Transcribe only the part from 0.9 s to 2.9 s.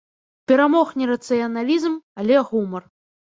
не рацыяналізм, але гумар.